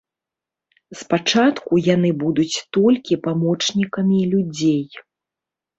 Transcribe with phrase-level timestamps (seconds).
[1.01, 4.83] Спачатку яны будуць толькі памочнікамі людзей.